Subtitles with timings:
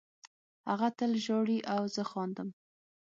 [0.69, 2.49] هغه تل ژاړي او زه خاندم